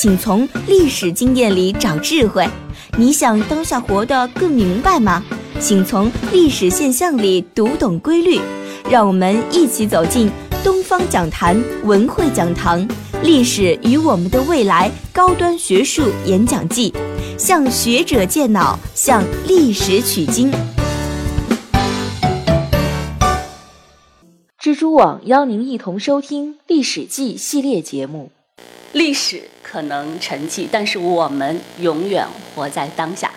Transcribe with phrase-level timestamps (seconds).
[0.00, 2.48] 请从历史经验里找智慧。
[2.96, 5.24] 你想当下活得更明白吗？
[5.58, 8.38] 请从历史现象里读懂规律。
[8.88, 10.30] 让我们一起走进
[10.62, 12.80] 东方讲坛文汇讲堂
[13.24, 16.94] 《历史与我们的未来》高端学术演讲季，
[17.36, 20.48] 向学者借脑，向历史取经。
[24.62, 28.30] 蜘蛛网邀您一同收听《历史记》系列节目。
[28.92, 33.30] 历史可能沉寂，但是我们永远活在当下。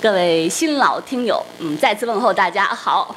[0.00, 3.16] 各位新老听友，嗯，再次问候大家好。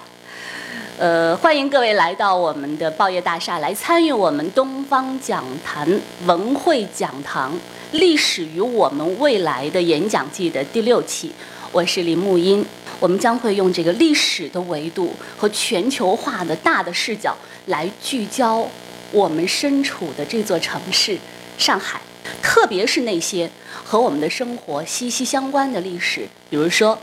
[0.98, 5.88] 呃，欢迎各位来到我们的报业大厦，来参与我们东方讲坛
[6.26, 7.54] 文汇讲堂
[7.92, 11.32] 《历史与我们未来》的演讲季的第六期。
[11.72, 12.66] 我是林木英。
[13.00, 17.38] 我们将会用这个历史的维度和全球化的大的视角
[17.68, 18.68] 来聚焦
[19.12, 21.18] 我们身处的这座城市——
[21.58, 22.02] 上海，
[22.42, 23.50] 特别是那些
[23.84, 26.98] 和我们的生活息息相关的历史，比如说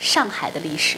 [0.00, 0.96] 上海的历史。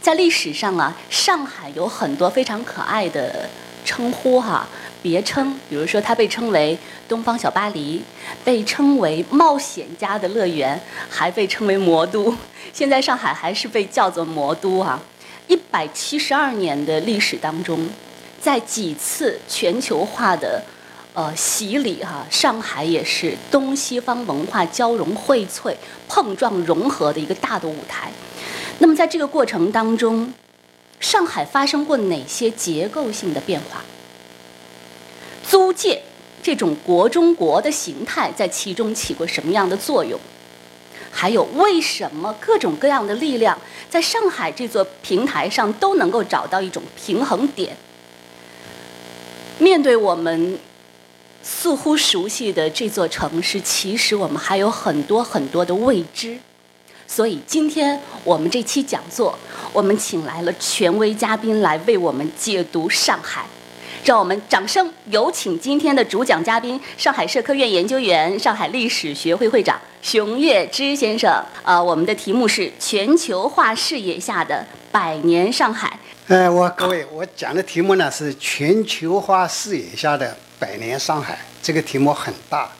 [0.00, 3.48] 在历史上啊，上海有很多非常可爱的
[3.84, 4.68] 称呼哈。
[5.00, 6.76] 别称，比如说它被称为
[7.08, 8.02] “东方小巴黎”，
[8.44, 12.34] 被称为“冒险家的乐园”，还被称为“魔都”。
[12.74, 15.00] 现在上海还是被叫做“魔都”啊！
[15.46, 17.88] 一百七十二年的历史当中，
[18.40, 20.64] 在几次全球化的
[21.18, 25.74] 呃洗礼哈，上海也是东西方文化交融荟萃、
[26.06, 28.12] 碰撞融合的一个大的舞台。
[28.78, 30.32] 那么在这个过程当中，
[31.00, 33.82] 上海发生过哪些结构性的变化？
[35.44, 36.00] 租界
[36.40, 40.20] 这种国中国的形态在其中起过什么样的作用？
[41.10, 43.58] 还有为什么各种各样的力量
[43.90, 47.76] 在上海这座平台上都能够找到一种平衡点？
[49.58, 50.56] 面对我们
[51.50, 56.38] 似乎熟悉的这座城市，其实我们还有很多很多的未知。
[57.06, 59.36] 所以今天我们这期讲座，
[59.72, 63.46] 我们请来了权威嘉宾来为我们解读上海。
[64.04, 71.42] 让我们掌声有请今天的主讲嘉宾，上海社科院研究员、上海历史学会会长熊月之先生。
[71.62, 75.98] 呃，我们的题目是全球化视野下的百年上海。
[76.28, 81.38] 呃，我各位，我讲的题目呢是全球化视野下的百年上海。
[81.62, 82.70] 这个题目很大，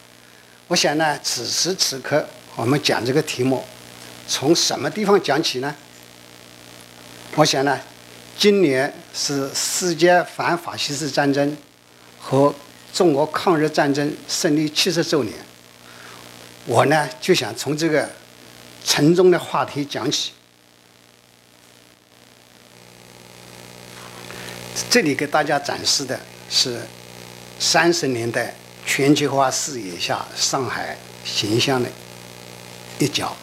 [0.67, 3.65] 我想呢，此时此刻我们讲这个题目，
[4.27, 5.75] 从什么地方讲起呢？
[7.35, 7.79] 我想呢。
[8.41, 11.57] 今年是世界反法西斯战争
[12.21, 12.55] 和
[12.95, 15.35] 中国抗日战争胜利七十周年，
[16.65, 18.09] 我呢就想从这个
[18.85, 20.31] 沉重的话题讲起。
[24.89, 26.81] 这里给大家展示的是
[27.59, 28.55] 三十年代
[28.87, 31.89] 全球化视野下上海形象的
[32.99, 33.37] 一角。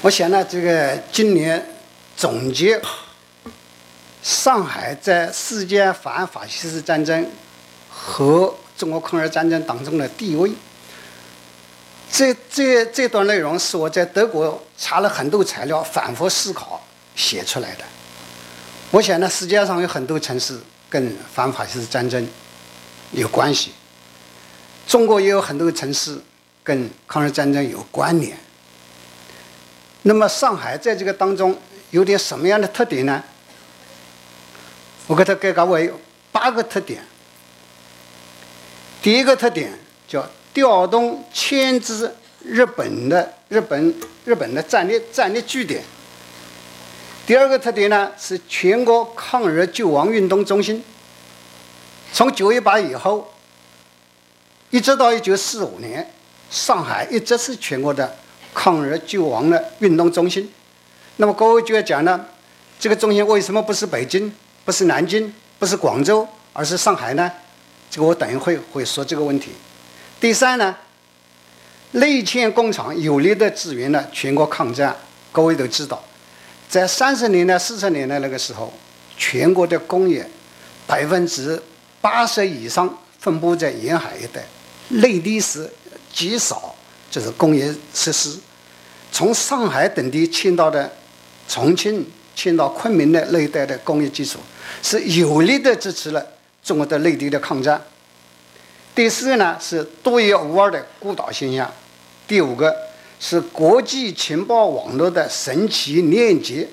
[0.00, 1.66] 我想呢，这个今年。
[2.14, 2.80] 总结
[4.22, 7.26] 上海在世界反法西斯战争
[7.90, 10.52] 和中国抗日战争当中的地位。
[12.12, 16.80] 这这这段内容是我在德国查了很多材料，反复思考
[17.16, 17.84] 写出来的。
[18.90, 20.60] 我想呢，世界上有很多城市
[20.92, 22.28] 跟反法西斯战争
[23.12, 23.72] 有关系，
[24.86, 26.20] 中国也有很多城市
[26.62, 28.36] 跟抗日战争有关联。
[30.02, 31.58] 那么上海在这个当中。
[31.92, 33.22] 有点什么样的特点呢？
[35.06, 35.92] 我给它概括为
[36.32, 37.02] 八个特点。
[39.02, 39.70] 第一个特点
[40.08, 42.10] 叫调动牵制
[42.42, 45.84] 日本的日本日本的战略战略据点。
[47.26, 50.82] 第二个特点呢是全国抗日救亡运动中心。
[52.12, 53.32] 从九一八以后，
[54.70, 56.12] 一直到一九四五年，
[56.50, 58.16] 上海一直是全国的
[58.52, 60.52] 抗日救亡的运动中心。
[61.16, 62.26] 那么各位就要讲呢，
[62.78, 64.32] 这个中心为什么不是北京，
[64.64, 67.30] 不是南京，不是广州，而是上海呢？
[67.88, 69.50] 这个我等一会会说这个问题。
[70.20, 70.76] 第三呢，
[71.92, 74.96] 内嵌工厂有力的支援了全国抗战。
[75.30, 76.02] 各位都知道，
[76.72, 78.72] 在三十年代、四十年代那个时候，
[79.18, 80.26] 全国的工业
[80.86, 81.62] 百分之
[82.00, 84.42] 八十以上分布在沿海一带，
[84.88, 85.70] 内地是
[86.14, 86.74] 极少
[87.10, 88.38] 就是工业设施，
[89.12, 90.90] 从上海等地迁到的
[91.46, 94.38] 重庆、迁到昆明的那一带的工业基础，
[94.82, 96.26] 是有力的支持了
[96.64, 97.78] 中国的内地的抗战。
[98.94, 101.70] 第四个呢是独一无二的孤岛现象，
[102.26, 102.74] 第五个
[103.24, 106.68] 是国际情报网络的神奇链接。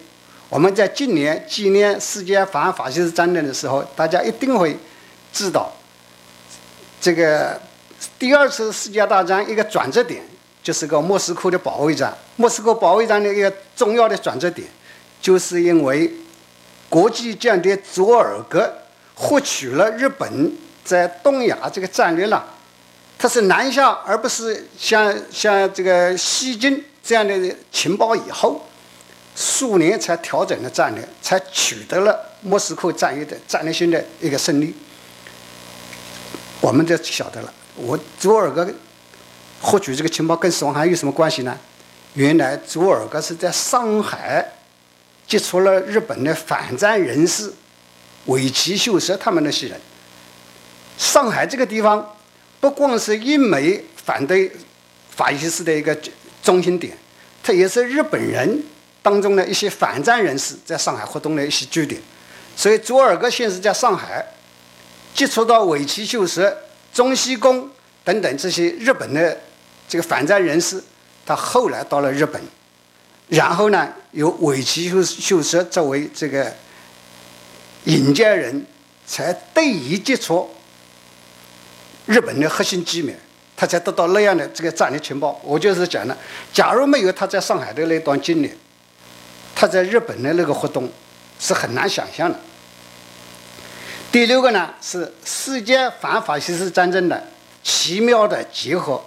[0.49, 4.75] 我们在今年纪念世界反法西斯战争的时候，大家一定会
[5.31, 5.71] 知道，
[6.99, 7.61] 这个
[8.17, 10.23] 第二次世界大战一个转折点
[10.63, 12.17] 就是个莫斯科的保卫战。
[12.35, 14.67] 莫斯科保卫战的一个重要的转折点，
[15.21, 16.11] 就是因为
[16.89, 18.73] 国际间谍佐尔格
[19.13, 20.51] 获取了日本
[20.83, 22.43] 在东亚这个战略了，
[23.19, 28.65] 他是南下而不是像像这个西进这样的情报以后。
[29.41, 34.75] 苏联才调整了战略，才取得了莫斯科战役的战略性的一个胜利。
[36.59, 38.69] 我们就晓得了，我佐尔格
[39.61, 41.57] 获取这个情报跟死亡海有什么关系呢？
[42.15, 44.45] 原来佐尔格是在上海
[45.25, 47.53] 接触了日本的反战人士
[48.25, 49.79] 尾崎秀实他们那些人。
[50.97, 52.17] 上海这个地方
[52.59, 54.51] 不光是英美反对
[55.09, 55.97] 法西斯的一个
[56.43, 56.97] 中心点，
[57.41, 58.63] 它也是日本人。
[59.01, 61.99] 当中的一些反战人士在上海活动的一些据点，
[62.53, 64.23] 所以佐尔格先是在上海
[65.15, 66.53] 接触到尾崎秀实、
[66.93, 67.67] 中西宫
[68.03, 69.35] 等等这些日本的
[69.87, 70.83] 这个反战人士，
[71.25, 72.41] 他后来到了日本，
[73.29, 76.53] 然后呢，由尾崎秀秀实作为这个
[77.85, 78.65] 引荐人，
[79.07, 80.49] 才得以接触
[82.09, 83.13] 日本的核心机密，
[83.55, 85.39] 他才得到那样的这个战略情报。
[85.43, 86.17] 我就是讲呢，
[86.51, 88.51] 假如没有他在上海的那段经历。
[89.55, 90.89] 他在日本的那个活动
[91.37, 92.39] 是很难想象的。
[94.09, 97.21] 第六个呢是世界反法西斯战争的
[97.61, 99.03] 奇妙的结合。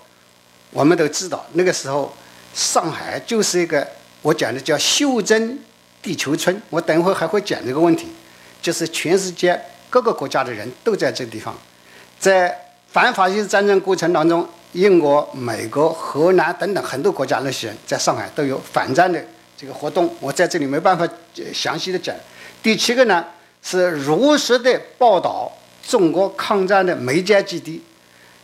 [0.70, 2.14] 我们都知道，那个时候
[2.54, 3.86] 上海就是一个
[4.20, 5.58] 我讲的叫袖珍
[6.02, 6.62] 地球村。
[6.68, 8.08] 我等会还会讲这个问题，
[8.60, 9.58] 就是全世界
[9.88, 11.56] 各个国家的人都在这个地方。
[12.20, 12.54] 在
[12.92, 19.24] 反法西斯战争过程当中，英国、美国、荷兰等等很多国家那些人在上海都有反战的。
[19.56, 21.08] 这个活动我在这里没办法
[21.54, 22.14] 详细的讲。
[22.62, 23.24] 第七个呢
[23.62, 25.50] 是如实的报道
[25.86, 27.82] 中国抗战的媒介基地。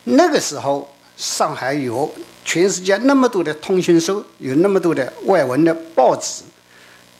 [0.04, 2.10] 那个时候上海有
[2.44, 6.44] 全世界那么多的通讯社，有那么多的外文的报纸，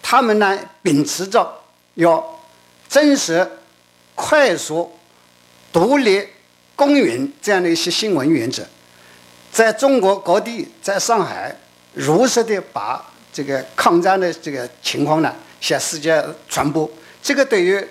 [0.00, 1.46] 他们呢秉持着
[1.94, 2.24] 要
[2.88, 3.46] 真实、
[4.14, 4.90] 快速、
[5.70, 6.26] 独立、
[6.78, 8.62] 公允这样的一些新闻原则，
[9.50, 11.54] 在中国各地，在上海
[11.92, 13.04] 如实的把。
[13.30, 16.90] 这个抗战的这个情况呢，向世界传播，
[17.22, 17.86] 这个对于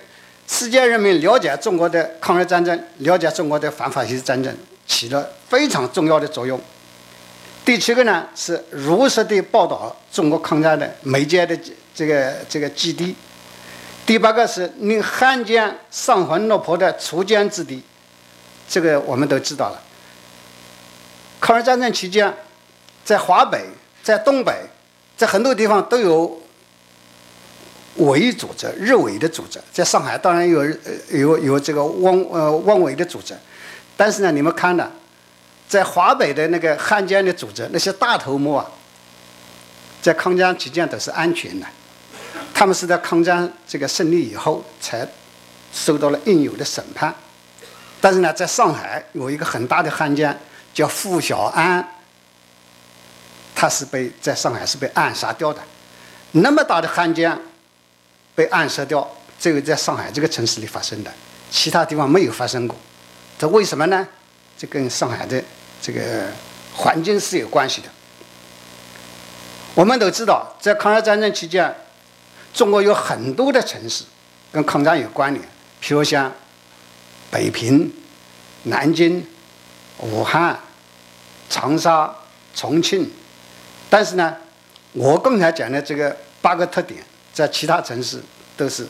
[0.46, 4.54] 世界人民了解中国的抗日战争、了解中国的反法西斯战争，
[4.86, 6.60] 起了非常重要的作用。
[7.64, 11.58] 第七个呢，是如实的报道中国抗战的媒介的
[11.94, 13.14] 这个这个基地。
[14.04, 17.82] 第八个是令汉奸丧魂落魄的锄奸之地，
[18.68, 19.82] 这个我们都知道了。
[21.40, 22.32] 抗日战争期间，
[23.04, 23.64] 在华北，
[24.02, 24.54] 在东北。
[25.16, 26.40] 在很多地方都有
[27.96, 30.64] 伪组织、日伪的组织，在上海当然有
[31.10, 33.36] 有有这个汪呃汪伪的组织，
[33.96, 34.92] 但是呢，你们看呢，
[35.66, 38.64] 在华北的那个汉奸的组织，那些大头目啊，
[40.00, 41.66] 在抗战期间都是安全的，
[42.54, 45.04] 他们是在抗战这个胜利以后才
[45.72, 47.12] 受到了应有的审判，
[48.00, 50.38] 但是呢，在上海有一个很大的汉奸
[50.72, 51.86] 叫傅小安。
[53.60, 55.60] 他是被在上海是被暗杀掉的，
[56.30, 57.36] 那么大的汉奸
[58.32, 59.04] 被暗杀掉，
[59.36, 61.10] 只有在上海这个城市里发生的，
[61.50, 62.78] 其他地方没有发生过，
[63.36, 64.06] 这为什么呢？
[64.56, 65.42] 这跟上海的
[65.82, 66.26] 这个
[66.72, 67.88] 环境是有关系的。
[69.74, 71.74] 我们都知道，在抗日战争期间，
[72.54, 74.04] 中国有很多的城市
[74.52, 75.44] 跟抗战有关联，
[75.82, 76.32] 譬如像
[77.30, 77.92] 北平、
[78.64, 79.26] 南京、
[79.98, 80.58] 武汉、
[81.48, 82.14] 长沙、
[82.54, 83.10] 重庆。
[83.90, 84.36] 但是呢，
[84.92, 88.20] 我刚才讲的这个八个特点，在其他城市
[88.56, 88.86] 都是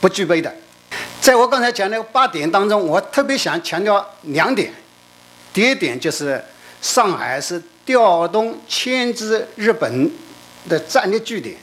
[0.00, 0.54] 不具备的。
[1.20, 4.72] 在我刚才讲的八点当中，我特别想强调两点。
[5.52, 6.42] 第一点就是
[6.80, 10.10] 上海是调动牵制日本
[10.68, 11.56] 的战略据点，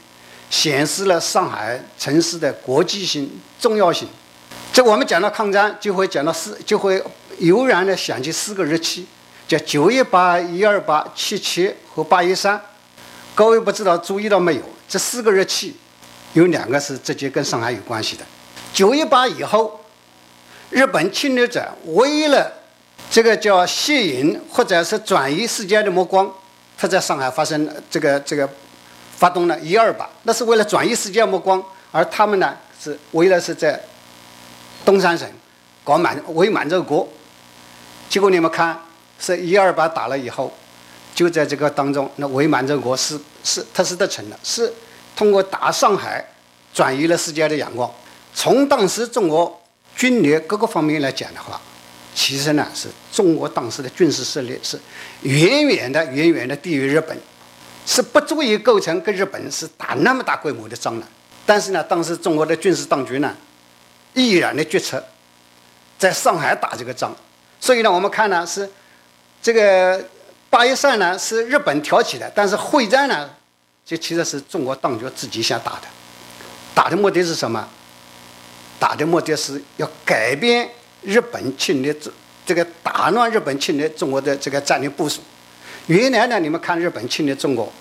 [0.50, 4.08] 显示了上海城市的国际性重要性。
[4.76, 7.02] 这我们讲到抗战，就会讲到四，就会
[7.38, 9.08] 悠然的想起四个日期。
[9.48, 12.60] 叫九一八、一二八、七七和八一三，
[13.34, 14.62] 各位不知道注意到没有？
[14.86, 15.78] 这四个日期
[16.34, 18.26] 有两个是直接跟上海有关系的。
[18.74, 19.80] 九一八以后，
[20.70, 22.52] 日本侵略者为了
[23.10, 26.30] 这个叫吸引或者是转移世界的目光，
[26.78, 28.50] 它在上海发生这个这个
[29.16, 31.64] 发动了一二八，那是为了转移世界目光，
[31.94, 33.82] 而他们呢是为了是在
[34.86, 35.28] 东三省
[35.84, 37.08] 搞满伪满洲国，
[38.08, 38.80] 结果你们看
[39.20, 40.54] 是一二八打了以后，
[41.14, 44.72] 就在这个当中，那伪满洲国是是它是得逞了，是
[45.16, 46.24] 通过打上海
[46.74, 47.92] 转移了世界的眼光。
[48.34, 49.62] 从当时中国
[49.96, 51.60] 军略各个方面来讲的话。
[52.18, 54.80] 其实呢，是中国当时的军事实力是
[55.24, 57.18] 远远的、远远的低于日本，
[57.86, 61.06] 是不足以构成跟日本是打那么大规模的仗的。
[61.46, 63.36] 但是呢，当时中国的军事当局呢，
[64.16, 65.04] 毅然的决策
[66.00, 67.16] 在上海打这个仗。
[67.60, 68.68] 所以呢，我们看呢是
[69.42, 70.04] 这个
[70.50, 73.30] 八一三呢是日本挑起的，但是会战呢，
[73.86, 75.82] 这其实是中国当局自己想打的。
[76.74, 77.68] 打的目的是什么？
[78.80, 80.70] 打的目的是要改变。
[81.02, 82.12] 日本侵略这
[82.46, 85.22] 这个打乱日本侵略中国的这个战略部署。
[85.86, 87.72] 原来呢，你们看日本侵略中国，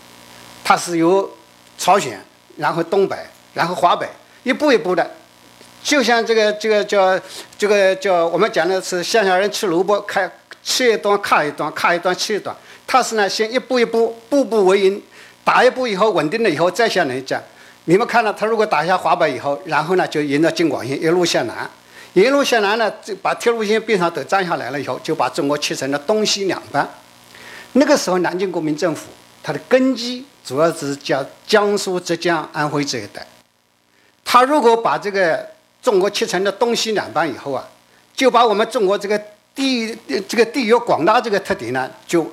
[0.63, 1.31] 它是由
[1.79, 2.23] 朝鲜，
[2.59, 3.17] 然后东北，
[3.55, 4.07] 然后华北，
[4.43, 5.11] 一步一步的，
[5.85, 7.21] 就像这个这个叫
[7.59, 10.29] 这个叫我们讲的是乡下人吃萝卜，开
[10.63, 12.57] 吃一段卡一段，卡一段吃一段。
[12.87, 15.03] 他是呢，先一步一步，步步为营，
[15.45, 17.41] 打一步以后稳定了以后再向南讲。
[17.85, 21.71] 你们看到他如果打下华北以后，然后呢就沿着京广线一路向南。
[22.15, 26.89] 一路向南呢，就把铁路线边上都占下来了以后，就把中国切成了东西两半。
[27.73, 29.09] 那个时候，南京国民政府
[29.43, 33.27] 它的根基主要是叫江苏、浙江、安徽这一带。
[34.25, 35.47] 他如果把这个
[35.85, 37.69] 中国切成了东西两半以后啊，
[38.17, 39.21] 就把我们中国这个
[39.55, 39.95] 地
[40.27, 42.27] 这个地域广大这个特点呢，就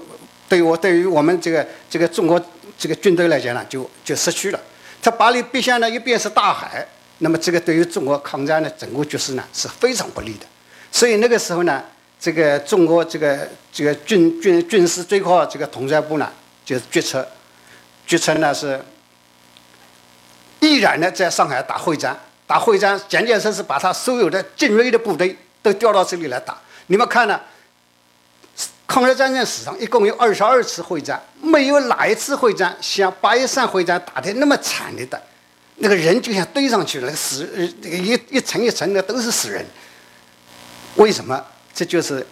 [0.47, 2.41] 对我对于我们这个这个中国
[2.77, 4.59] 这个军队来讲呢，就就失去了。
[5.01, 6.87] 他把你逼向了一边是大海。
[7.23, 10.45] 那么这个对于中国抗战的整个局势呢是非常不利的，
[10.91, 11.83] 所以那个时候呢，
[12.19, 16.31] 这个中国这个这个军军军事最高这个统帅部呢
[16.65, 17.27] 就决策，
[18.07, 18.83] 决策呢是
[20.61, 22.19] 毅然的在上海打会战，
[22.51, 26.57] 打会战，蒋介石是把他所有的精锐的部队都调到这里来打。
[26.87, 27.39] 你们看呢，
[28.85, 35.21] 抗日战争史上一共有二十二次会战，没有哪一次会战像八一三会战打的那么惨烈的。
[35.77, 39.65] 那个人就像堆上去了，死呃，这个一一层一层的都是死人。
[40.95, 41.41] 为什么？
[41.73, 42.27] 这就是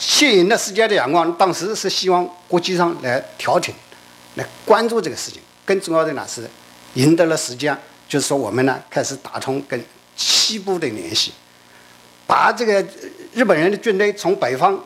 [0.00, 1.32] 吸引了世界的眼光。
[1.34, 3.72] 当时是希望国际上来调停，
[4.34, 5.40] 来关注这个事情。
[5.64, 6.42] 更重要的呢是
[6.94, 7.78] 赢得了时间，
[8.14, 11.32] 就是说我们呢开始打通跟西部的联系，
[12.28, 12.80] 把这个
[13.32, 14.80] 日本人的军队从北方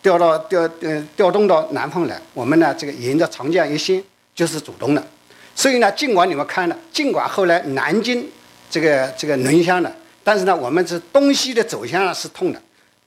[0.00, 2.18] 调到调呃调动到南方来。
[2.32, 4.02] 我们呢这个沿着长江一线
[4.34, 5.06] 就是主动的。
[5.54, 8.26] 所以呢，尽管你们看了，尽管后来南京
[8.70, 9.94] 这个这个沦陷了，
[10.24, 12.62] 但是呢，我们是东西的走向是通的。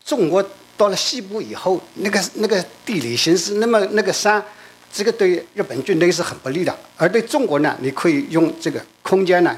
[0.06, 4.44] 中国到了西部以后，那个那个地理形势，那么那个山，
[4.94, 6.78] 这个对日本军队是很不利的。
[6.98, 8.80] 而对中国呢，你可以用这个
[9.10, 9.58] 空间呢，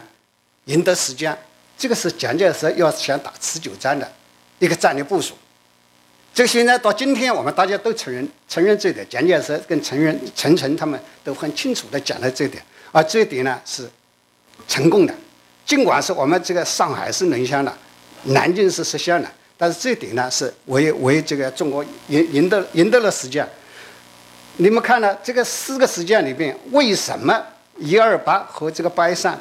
[0.66, 1.38] 赢得时间。
[1.78, 4.10] 这个是蒋介石要想打持久战的
[4.60, 5.34] 一个战略部署。
[6.34, 12.64] 这个现在到今天，我们大家都承认承认这点，蒋介石跟陈云陈诚他们都很清楚的讲了这点。
[12.94, 13.90] 而这一点呢是
[14.70, 15.14] 成功的，
[15.66, 17.78] 尽管是我们这个上海是沦陷了，
[18.24, 23.46] 南京是实现了，但是这点呢是为为这个中国赢赢得赢得了时间。
[24.58, 25.18] 你们看呢？
[25.22, 27.44] 这个四个时间里边，为什么
[27.82, 29.38] 一二八和这个八一三，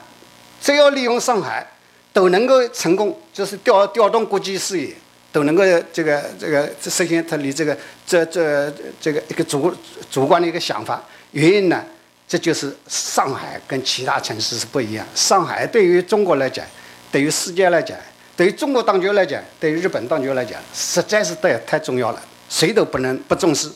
[0.61, 1.67] 只要利用上海
[2.13, 4.95] 都能够成功，就是调调动国际视野，
[5.31, 9.73] 都能够这个这个实现他的这个这这这个一个主
[10.11, 11.03] 主观的一个想法？
[11.33, 11.85] 原因呢？
[12.27, 15.05] 这就是上海跟其他城市是不一样。
[15.17, 16.65] 上海对于中国来讲，
[17.11, 17.99] 对于世界来讲，
[18.37, 23.69] 对于中国当局来讲，对于日本当局来讲，实在是太太重要了，谁都不能不重视。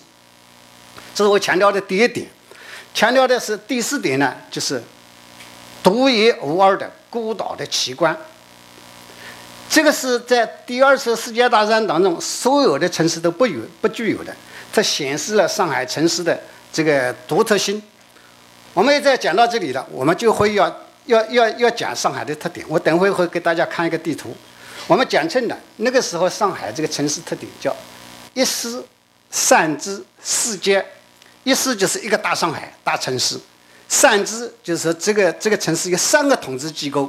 [1.12, 2.26] 这是我强调的第一点。
[2.94, 4.80] 强调的是第四点呢，就是
[5.82, 8.16] 独一无二的孤岛的奇观。
[9.68, 14.32] 这个是在第二次世界大战当中所有的城市都不有不具有的，
[14.72, 16.40] 它显示了上海城市的
[16.72, 17.82] 这个独特性。
[18.72, 20.72] 我们在讲到这里了，我们就会要
[21.06, 22.64] 要要要讲上海的特点。
[22.68, 24.36] 我等会会给大家看一个地图。
[24.86, 27.74] 我们讲称的那个时候，上海这个城市特点叫
[28.34, 28.80] 一市
[29.30, 30.84] 三支四街。
[31.44, 33.38] 一市就是一个大上海大城市，
[33.88, 37.08] 三支就是说这个这个城市有三个统治机构，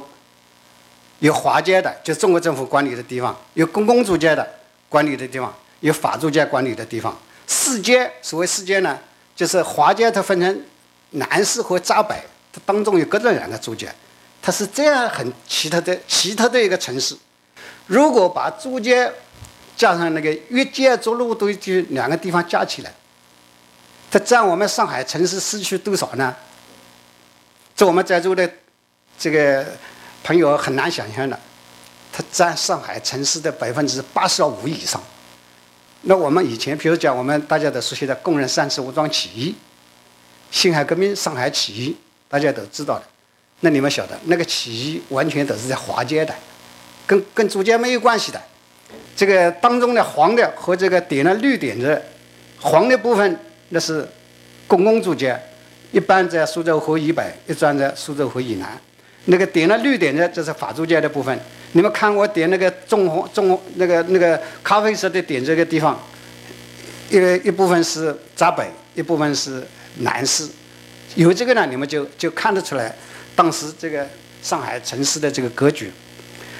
[1.18, 4.48] 有华街的，就中国政府管理的地方；有公共租界的
[4.88, 5.50] 管理的地方；
[5.80, 7.16] 有法租界管理的地方。
[7.46, 8.98] 四街所谓四街呢，
[9.34, 10.62] 就是华街它分成。
[11.10, 12.20] 南市和闸北，
[12.52, 13.88] 它当中有各种两个租界，
[14.42, 17.16] 它是这样很奇特的奇特的一个城市。
[17.86, 19.10] 如果把租界
[19.76, 22.92] 加上那个越界筑路都就两个地方加起来，
[24.10, 26.34] 它占我们上海城市市区多少呢？
[27.74, 28.48] 这我们在座的
[29.18, 29.66] 这个
[30.22, 31.38] 朋友很难想象的，
[32.12, 35.00] 它占上海城市的百分之八十五以上。
[36.02, 39.54] 那我们以前，比如讲我们大家都熟悉的工人三次武装起义、
[40.50, 41.96] 辛亥革命、上海起义，
[42.28, 43.04] 大家都知道的。
[43.60, 46.34] 那你们晓得，那个起义完全都是在华街的，
[47.06, 48.40] 跟跟租界没有关系的。
[49.16, 52.00] 这个当中的黄的和这个点了绿点的
[52.60, 53.38] 黄的部分，
[53.70, 54.06] 那是
[54.66, 55.38] 公共租界，
[55.92, 58.78] 一般在苏州河以北，一般在苏州河以南。
[59.26, 61.36] 那个点了绿点的，这是法租界的部分。
[61.72, 66.00] 你们看我点那个棕红棕那个那个咖啡色的点这个地方，
[67.10, 70.48] 一一部分是闸北，一部分是南市。
[71.16, 72.94] 有这个呢，你们就就看得出来，
[73.34, 74.06] 当时这个
[74.42, 75.90] 上海城市的这个格局。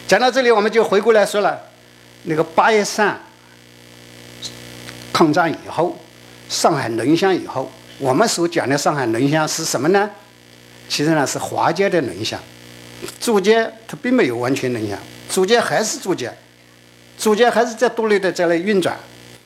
[0.08, 1.60] 讲到这里，我们就回过来说了，
[2.24, 3.20] 那个八一三
[5.12, 5.96] 抗战以后，
[6.48, 10.10] 上海沦陷以后，我们所讲的上海沦陷是什么呢？
[10.88, 12.38] 其实呢是华界的沦陷。
[13.20, 14.98] 租界它并没有完全沦陷，
[15.28, 16.32] 租界还是租界，
[17.18, 18.96] 租界还是在独立的在那运转。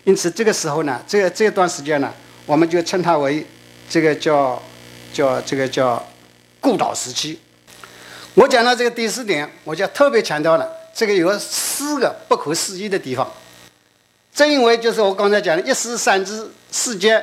[0.04, 2.12] 因此这个时候呢，这这段时间呢，
[2.46, 3.44] 我们就称它为
[3.88, 4.62] 这个叫
[5.12, 6.06] 叫这个叫
[6.60, 7.38] 孤岛时期。
[8.34, 13.28] 我讲到这个第四点，我就特别强调了，这个有四个不可思议的地方。
[14.32, 17.22] 正因为就是我刚才讲的一师三制四界。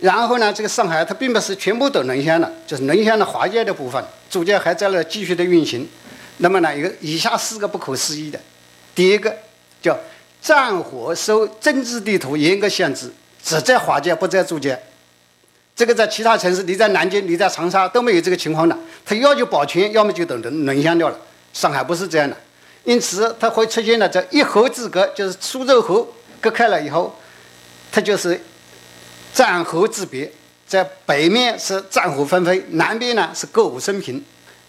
[0.00, 5.88] 然后呢，这个上海它并不是全部都沦陷了，就是沦陷了华界的部分，租界还在那继续的运行。
[6.38, 8.38] 那么呢，有以下四个不可思议的：
[8.92, 9.34] 第一个
[9.80, 9.96] 叫
[10.42, 13.10] 战火受政治地图严格限制，
[13.42, 14.78] 只在华界不在租界。
[15.76, 18.76] 这个在其他城市，你在南京、你在长沙都没有这个情况的。
[19.06, 21.16] 它要求保全，要么就等沦沦陷掉了。
[21.52, 22.36] 上海不是这样的，
[22.82, 26.06] 因此它会出现了这一河之隔，就是苏州河
[26.40, 27.16] 隔开了以后，
[27.92, 28.38] 它就是。
[29.34, 30.30] 战河之别，
[30.64, 34.24] 在北面是战火纷飞，南边呢是歌舞升平。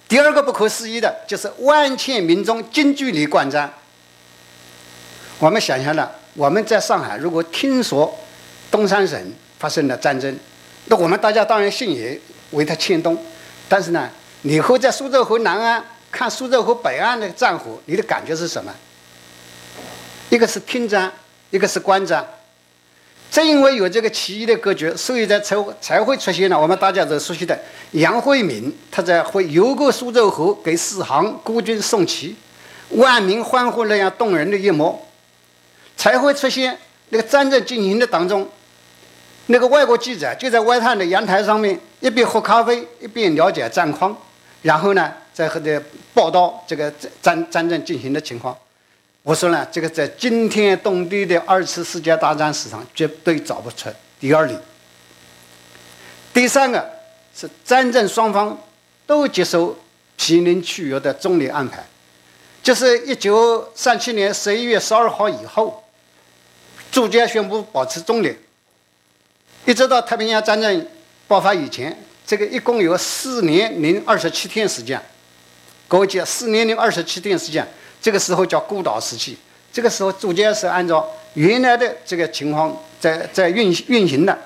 [0.07, 3.71] 第二个不可思议的就是万千民众近距离观战。
[5.37, 8.17] 我们想象了，我们在上海如果听说
[8.71, 9.19] 东三省
[9.59, 10.35] 发生了战争，
[10.85, 12.19] 那我们大家当然心也
[12.51, 13.15] 为他牵动。
[13.69, 14.09] 但是呢，
[14.41, 18.73] 你和在苏州河南岸看苏州河北岸的战火，你的感觉是什么？
[20.29, 21.11] 一个是听战，
[21.51, 22.25] 一个是观战。
[23.31, 27.59] 正因为有这个奇异的格局，所以才才才会出现了我们大家都熟悉的
[27.91, 32.35] 杨惠敏，他在会游过苏州河给四行孤军送旗，
[32.91, 35.01] 万民欢呼那样动人的一幕，
[35.97, 36.77] 才会出现
[37.09, 38.47] 那个战争进行的当中，
[39.47, 44.15] 那个外国记者就在外滩的阳台上面一边喝咖啡一边了解战况，
[44.61, 45.77] 然后呢再和这
[46.13, 48.55] 报道这个战战战争进行的情况。
[49.25, 54.55] 我说呢，这个在惊天动地的二次世界大战史上绝对找不出第二例。
[56.31, 56.87] 第三个
[57.35, 58.55] 是战争双方
[59.07, 59.75] 都接受
[60.15, 61.83] 毗邻区域的中立安排，
[62.61, 65.83] 就是一九三七年十一月十二号以后，
[66.91, 68.37] 逐渐宣布保持中立，
[69.65, 70.87] 一直到太平洋战争
[71.27, 75.01] 爆发以前，这个一共有四年零二十七天时间，
[75.87, 77.67] 各位记，四年零二十七天时间。
[78.05, 79.35] 这个时候叫孤岛时期，
[79.73, 84.37] 这个时候逐渐是按照原来的这个情况在在运运行的，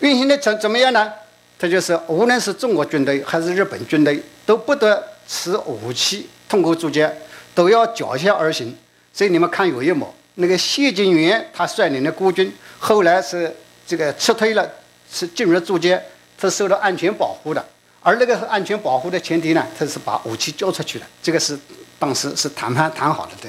[0.00, 1.12] 运行的怎怎么样呢？
[1.60, 7.08] 它就是无论是中国军队还是日本军队，都不得持武器通过租界，
[7.54, 8.76] 都要脚下而行。
[9.12, 13.54] 所以你们看有一幕，那个谢晋元他率领的孤军后来是
[13.86, 14.68] 这个撤退了，
[15.08, 16.02] 是进入租界，
[16.36, 17.64] 他受到安全保护的。
[18.00, 21.56] 而那个安全保护的前提呢，他是把武器交出去了，这个是。
[22.02, 23.48] 当时是谈判谈好了的。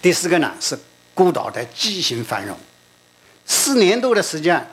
[0.00, 0.78] 第四个呢是
[1.12, 2.56] 孤岛的畸形繁荣，
[3.44, 4.64] 四年多的时间，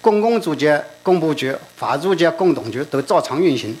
[0.00, 3.76] 公共租界、工部局、法租界、工董局都照常运行。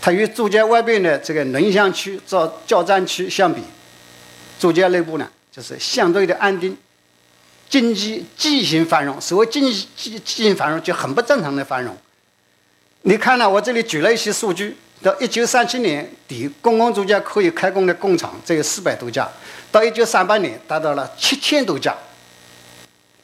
[0.00, 3.62] 它与租界外边的这个沦陷区、造交战区相比，
[4.58, 6.76] 租界内部呢就是相对的安定，
[7.70, 9.20] 经济畸形繁荣。
[9.20, 11.96] 所谓经济畸畸形繁荣，就很不正常的繁荣。
[13.02, 13.48] 你看呢？
[13.48, 14.76] 我这里举了一些数据。
[15.02, 19.28] 到一九三七年底，公共租界可以开工的工厂只有四百多家，
[19.70, 21.94] 到一九三八年达到了七千多家，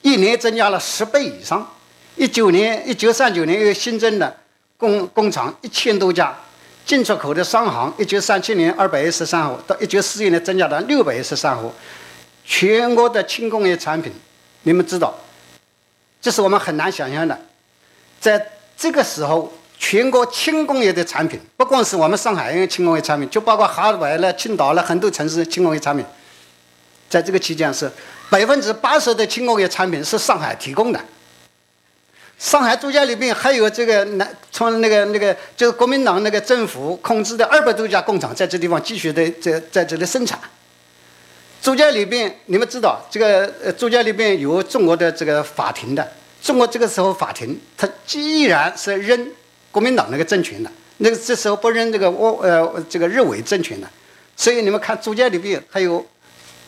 [0.02, 1.66] 一年增加了十倍以上。
[2.14, 4.36] 一九年，一九三九年又新增了
[4.76, 6.36] 工工厂一千多家，
[6.84, 11.72] 进出口的商行，一九三七年二百一十三户，到一九四一年增加了六百一十三户。
[12.44, 14.12] 全国的轻工业产品，
[14.62, 15.14] 你们知道，
[16.20, 17.40] 这是我们很难想象的，
[18.20, 19.50] 在这个时候。
[19.82, 26.06] 全国轻工业的产品，不光是我们上海轻工业产品，就包括哈尔滨了、青岛了很多城市轻工业产品，
[27.10, 27.90] 在这个期间是
[28.30, 31.00] 百分之八十的轻工业产品是上海提供的。
[32.38, 40.38] 上海租界里面还有这个南从那个那个就是国民党那个政府控制的二百多家工厂在这地方继续的在在这里生产。
[41.60, 46.08] 租界里边你们知道这个呃租界里边有中国的这个法庭的，
[46.40, 49.30] 中国这个时候法庭它既然是认
[49.72, 53.90] 国民党那个政权的，那个这时候不认这个我呃这个日伪政权的，
[54.36, 56.06] 所以你们看租界里边还有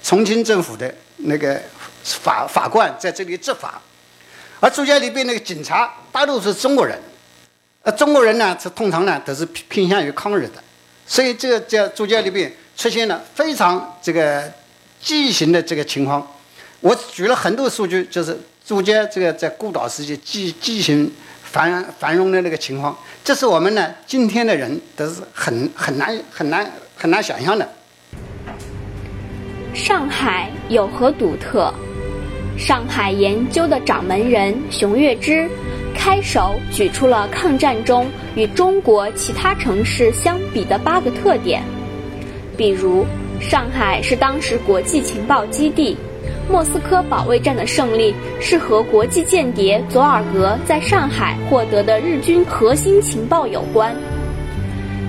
[0.03, 1.61] 重庆政府的那个
[2.03, 3.81] 法法官在这里执法。
[4.61, 6.99] 而租界里边那个警察大多是中国人，
[7.83, 10.63] 呃，中国人呢是通常呢都是偏偏向于抗日的，
[11.07, 14.51] 所以这个在租界里边出现了非常这个
[14.99, 16.27] 畸形的这个情况。
[16.81, 21.13] 我举了很多数据，就是租界这个在孤岛时期畸畸形
[21.55, 27.69] 繁繁荣的那个情况，这是我们呢今天的人都是很很难很难很难想象的。
[29.73, 31.73] 上海有何独特？
[32.59, 35.49] 上海研究的掌门人熊岳之，
[35.95, 41.63] 开手举出了抗战中与中国其他城市相比的八个特点，
[42.57, 43.07] 比如，
[43.41, 45.97] 上海是当时国际情报基地，
[46.51, 53.95] 莫斯科保卫战的胜利是和国际间谍佐尔格在上海获得的日军核心情报有关。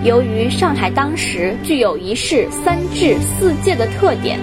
[0.04, 4.40] 由于上海当时具有一市三治四界的特点，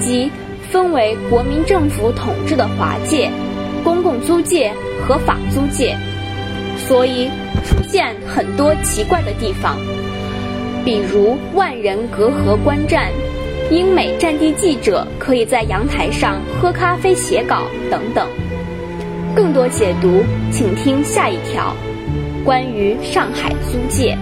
[0.00, 0.30] 即。
[0.68, 3.30] 分为国民政府统治的华界、
[3.84, 4.70] 公共租界
[5.06, 5.96] 和法租界，
[6.76, 7.30] 所以
[7.64, 9.78] 出现很多奇怪的地方，
[10.84, 13.10] 比如万人隔河观战，
[13.70, 18.28] 英美战地记者可以在阳台上喝咖啡写稿等等。
[19.34, 21.74] 更多解读，请听下一条，
[22.44, 24.16] 关于上海租界。